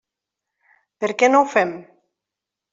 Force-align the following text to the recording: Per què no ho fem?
Per 1.05 1.11
què 1.21 1.31
no 1.35 1.45
ho 1.45 1.47
fem? 1.53 1.77